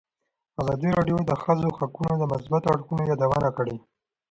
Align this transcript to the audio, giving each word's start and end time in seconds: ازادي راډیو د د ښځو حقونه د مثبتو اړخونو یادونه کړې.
ازادي 0.61 0.89
راډیو 0.97 1.17
د 1.21 1.23
د 1.31 1.33
ښځو 1.43 1.67
حقونه 1.79 2.13
د 2.17 2.23
مثبتو 2.33 2.67
اړخونو 2.73 3.03
یادونه 3.11 3.49
کړې. 3.57 3.75